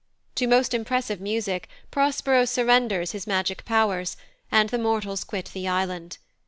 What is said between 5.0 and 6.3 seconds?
quit the island.